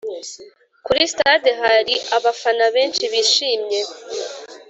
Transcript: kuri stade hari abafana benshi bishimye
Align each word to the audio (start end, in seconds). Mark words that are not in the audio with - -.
kuri 0.85 1.01
stade 1.13 1.51
hari 1.61 1.95
abafana 2.17 2.65
benshi 2.75 3.03
bishimye 3.11 3.79